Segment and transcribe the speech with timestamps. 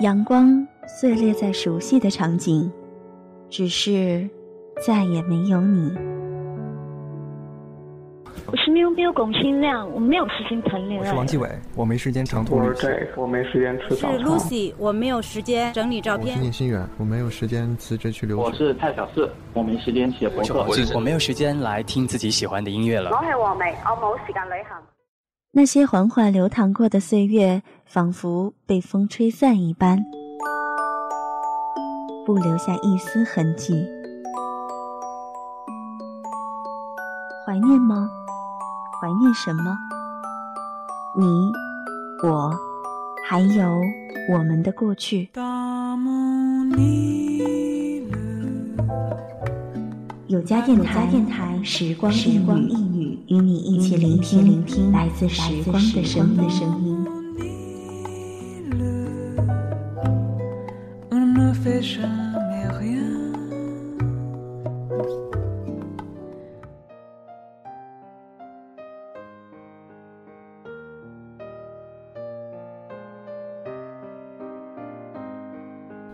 [0.00, 2.72] 阳光碎裂在熟悉的场景，
[3.50, 4.26] 只是
[4.86, 5.94] 再也没有你。
[8.46, 11.04] 我是喵喵龚新亮，我没有时间谈恋爱。
[11.04, 11.46] 我是王继伟，
[11.76, 12.90] 我没时间长途旅行。
[13.14, 14.18] 我没时间吃早餐。
[14.18, 16.28] 是 Lucy，我没有时间整理照片。
[16.28, 18.42] 我是聂心远，我没有时间辞职去留学。
[18.42, 20.66] 我是蔡小四，我没时间写博客。
[20.94, 23.10] 我没有时间来听自己喜欢的音乐了。
[23.10, 24.78] 我是王梅，我冇时间旅行。
[25.52, 29.98] 那些缓缓流淌过的岁月，仿佛被风吹散一般，
[32.24, 33.84] 不留下一丝痕迹。
[37.44, 38.08] 怀念吗？
[39.02, 39.76] 怀念什么？
[41.18, 41.26] 你、
[42.22, 42.54] 我，
[43.28, 43.76] 还有
[44.32, 45.30] 我们的过去。
[50.28, 57.06] 有家电台，电台时光时光一语，与你一起聆听聆听来自时光的声音。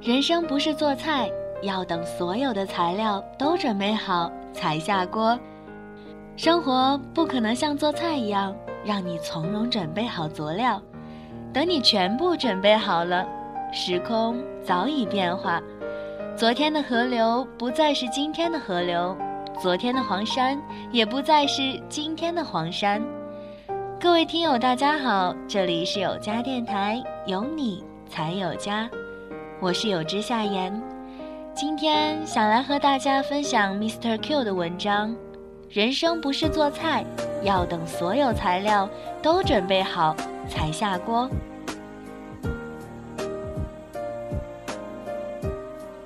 [0.00, 1.30] 人生不是做菜，
[1.62, 5.38] 要等所有的材料都准备好才下锅。
[6.38, 10.80] 生活不可能像做菜一样，让你从容准备好佐料。
[11.52, 13.26] 等你全部准备好了，
[13.72, 15.60] 时空早已变化。
[16.36, 19.16] 昨天的河流不再是今天的河流，
[19.60, 20.56] 昨天的黄山
[20.92, 23.02] 也不再是今天的黄山。
[24.00, 28.88] 各位听友，大家好，这里是有家电台，有你才有家。
[29.58, 30.80] 我是有知夏言，
[31.52, 34.16] 今天想来和大家分享 Mr.
[34.22, 35.12] Q 的文章。
[35.70, 37.04] 人生不是做菜，
[37.42, 38.88] 要等所有材料
[39.20, 40.16] 都准备好
[40.48, 41.28] 才下锅。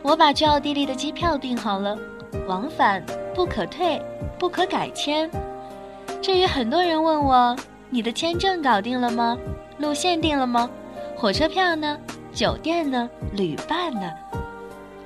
[0.00, 1.98] 我把去奥地利的机票订好了，
[2.46, 4.00] 往返不可退，
[4.38, 5.28] 不可改签。
[6.22, 7.56] 至于很多人问我，
[7.90, 9.36] 你的签证搞定了吗？
[9.78, 10.70] 路线定了吗？
[11.16, 11.98] 火车票呢？
[12.32, 13.10] 酒店呢？
[13.32, 14.08] 旅伴呢？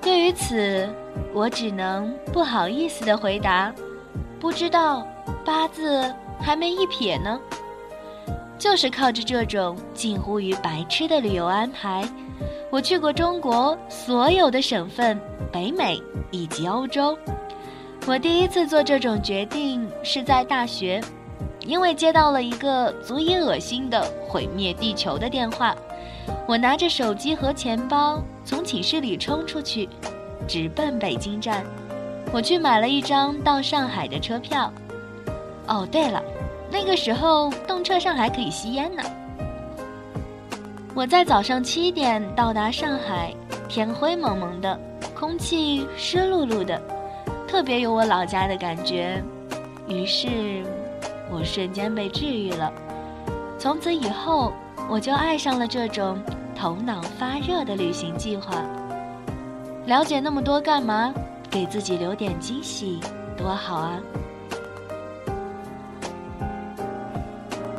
[0.02, 0.86] 对于此，
[1.32, 3.72] 我只能不好意思的回答：
[4.40, 5.06] 不知道，
[5.44, 7.40] 八字还没一撇呢。
[8.58, 12.04] 就是靠着这种近乎于白痴的旅游安排，
[12.70, 16.00] 我去过中国所有的省份、北美
[16.30, 17.18] 以及欧洲。
[18.06, 21.00] 我第一次做这种决定是在大学，
[21.66, 25.74] 因为接到了一个足以恶心的毁灭地球的电话。
[26.46, 29.88] 我拿着手机和钱包从寝室里冲出去，
[30.46, 31.64] 直奔北京站。
[32.32, 34.72] 我去买了一张到上海的车票。
[35.68, 36.22] 哦，对了，
[36.70, 39.02] 那个时候动车上还可以吸烟呢。
[40.94, 43.34] 我在早上七点到达上海，
[43.68, 44.78] 天灰蒙蒙的，
[45.14, 46.80] 空气湿漉漉的，
[47.46, 49.22] 特别有我老家的感觉。
[49.86, 50.64] 于是，
[51.30, 52.72] 我瞬间被治愈了。
[53.58, 54.52] 从此以后。
[54.90, 56.20] 我就爱上了这种
[56.56, 58.52] 头脑发热的旅行计划。
[59.86, 61.14] 了解那么多干嘛？
[61.52, 62.98] 给自己留点惊喜，
[63.36, 64.00] 多好啊！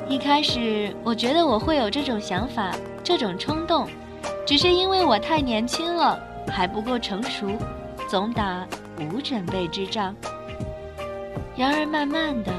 [0.07, 2.72] 一开始我觉得我会有这种想法、
[3.03, 3.88] 这种冲动，
[4.45, 7.47] 只是因为我太年轻了，还不够成熟，
[8.07, 8.63] 总打
[9.00, 10.16] 无准备之仗。
[11.57, 12.53] 然而慢慢的。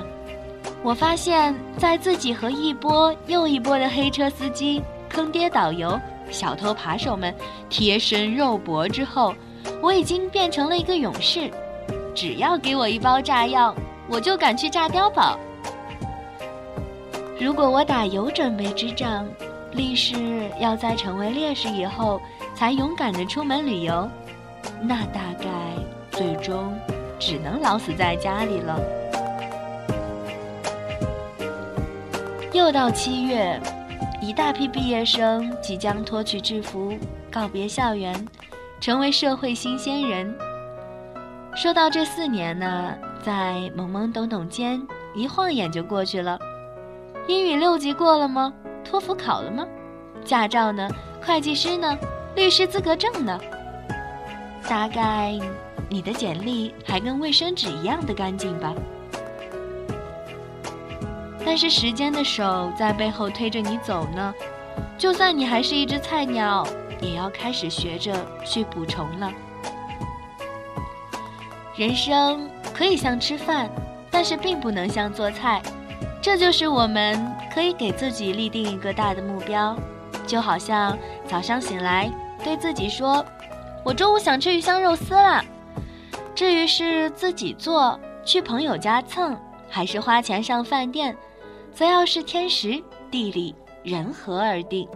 [0.82, 5.98] 我发现，在自己和一波又一波的黑车司机、坑爹导游、
[6.28, 7.32] 小偷扒手们
[7.70, 9.32] 贴身肉搏之后，
[9.82, 11.50] 我已经变成了一个勇士。
[12.14, 13.75] 只要给我一包炸药，
[14.08, 15.38] 我就敢去炸碉堡。
[17.41, 19.26] 如果我打有准备之仗，
[19.72, 22.20] 立誓要在成为烈士以后
[22.54, 24.08] 才勇敢的出门旅游，
[24.80, 25.48] 那大概
[26.12, 26.72] 最终
[27.19, 28.81] 只能老死在家里了。
[32.52, 33.60] 又到七月，
[34.22, 36.94] 一大批毕业生即将脱去制服，
[37.28, 38.14] 告别校园，
[38.84, 40.36] 成为社会新鲜人。
[41.56, 46.38] 说到这四年呢，在懵懵懂懂间，一晃眼就过去了。
[47.26, 48.52] 英语六级过了吗？
[48.84, 49.66] 托福考了吗？
[50.22, 50.86] 驾照呢？
[51.25, 51.96] 会计师呢？
[52.36, 53.40] 律师资格证呢？
[54.69, 55.32] 大概
[55.88, 58.75] 你的简历还跟卫生纸一样的干净吧。
[61.42, 64.34] 但是时间的手在背后推着你走呢，
[64.98, 66.66] 就算你还是一只菜鸟，
[67.05, 68.15] 也要开始学着
[68.45, 69.31] 去补充了。
[71.77, 73.69] 人生可以像吃饭，
[74.11, 75.61] 但是并不能像做菜，
[76.23, 77.21] 这就是我们
[77.53, 79.77] 可以给自己立定一个大的目标，
[80.27, 80.97] 就好像
[81.27, 82.11] 早上醒来
[82.43, 83.25] 对自己说
[83.85, 85.45] ：“我中午想吃鱼香肉丝了。”
[86.35, 89.37] 至于是自己做、去朋友家蹭，
[89.69, 91.17] 还是花钱上饭店，
[91.73, 94.89] 则要是天时、地利、人和而定。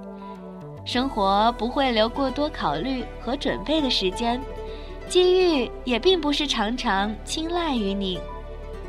[0.88, 4.40] 生活不会留过多考虑和准备的时间，
[5.06, 8.19] 机遇也并不是常常青睐于你。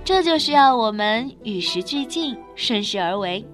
[0.05, 3.45] 这就需要我们与时俱进，顺势而为，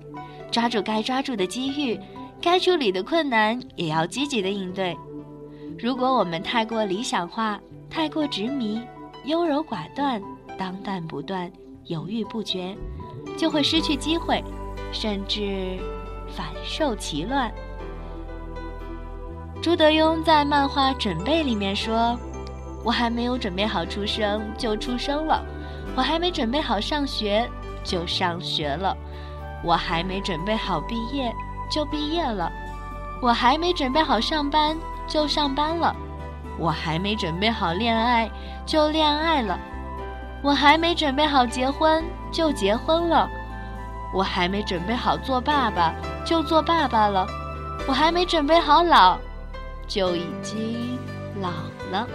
[0.52, 2.00] 抓住该抓住的机遇，
[2.40, 4.96] 该处理的困难也要积极的应对。
[5.80, 7.60] 如果我们太过理想化，
[7.90, 8.80] 太过执迷，
[9.24, 10.22] 优柔寡断，
[10.56, 11.52] 当断不断，
[11.86, 12.78] 犹豫不决，
[13.36, 14.40] 就会失去机会，
[14.92, 15.80] 甚至
[16.30, 17.52] 反受其乱。
[19.66, 22.16] 朱德庸在漫画《准备》里面说
[22.86, 25.42] ：“我还没有准备好出生，就出生了；
[25.96, 27.50] 我还没准备好上学，
[27.84, 28.96] 就上学了；
[29.64, 31.34] 我还没准备好毕业，
[31.68, 32.48] 就毕业了；
[33.24, 34.78] 我还没准备好上班，
[35.08, 35.96] 就上班了。”
[36.60, 38.30] 我还没准备好恋爱，
[38.68, 39.58] 就恋爱了；
[40.44, 43.28] 我还没准备好结婚，就结婚了；
[44.14, 45.92] 我还没准备好做爸爸，
[46.24, 47.26] 就做爸爸了；
[47.88, 49.18] 我还没准备好老，
[49.88, 50.98] 就已经
[51.42, 51.50] 老
[51.92, 52.08] 了。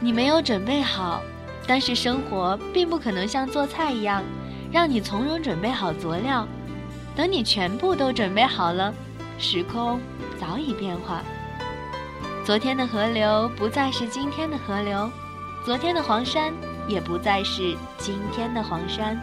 [0.00, 1.22] 你没有准备好，
[1.66, 4.22] 但是生活并不可能像做菜一样，
[4.70, 6.46] 让你从容准备好佐料。
[7.14, 8.92] 等你全部都准备好了，
[9.38, 9.98] 时空
[10.38, 11.22] 早已变化。
[12.44, 15.10] 昨天的河流不再是今天的河流，
[15.64, 16.52] 昨天的黄山
[16.86, 19.18] 也不再是今天的黄山。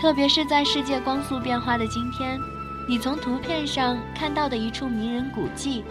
[0.00, 2.38] 特别是在世界光速变化的今天，
[2.88, 5.84] 你从图片上看到的一处名人古迹，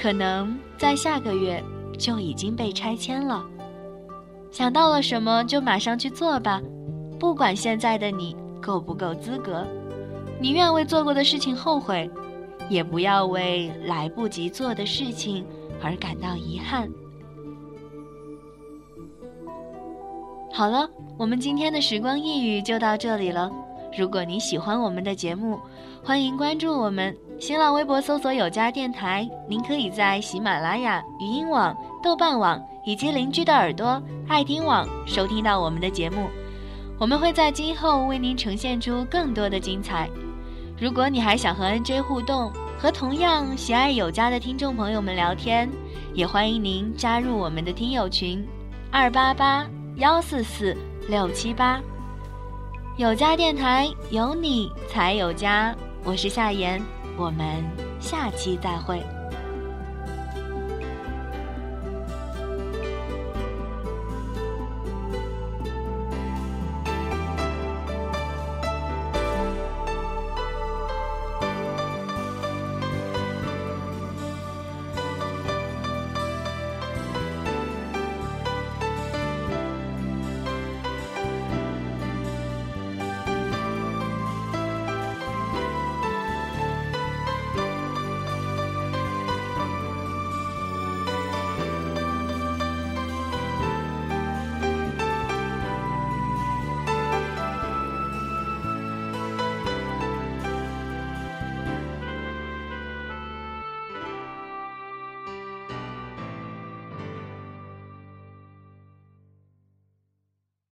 [0.00, 1.62] 可能在下个月
[1.98, 3.44] 就已经被拆迁了。
[4.50, 6.62] 想到了什么就马上去做吧，
[7.20, 9.66] 不管现在的你够不够资格，
[10.40, 12.10] 宁愿为做过的事情后悔。
[12.70, 15.44] 也不要为来不及做的事情
[15.82, 16.88] 而感到遗憾。
[20.50, 20.88] 好了，
[21.18, 23.52] 我们今天的时光一语就到这里了。
[23.98, 25.60] 如果你喜欢我们的节目，
[26.06, 29.26] 欢迎关注我们新浪微博搜索“有家电台”。
[29.48, 36.28] 您可以在喜马拉雅、语音网、豆瓣网以及邻居的耳朵、爱听网收听到我们的节目。
[36.98, 40.06] 我们会在今后为您呈现出更多的精彩。
[40.78, 45.70] 如果你还想和 NJ 互动，和同样喜爱有家的听众朋友们聊天，
[46.12, 48.46] 也欢迎您加入我们的听友群，
[48.90, 49.66] 二八八
[49.96, 50.76] 幺四四
[51.08, 51.80] 六七八。
[52.98, 55.74] 有家电台有你才有家，
[56.06, 56.82] 我是夏言，
[57.16, 57.64] 我们
[57.98, 59.02] 下期再会。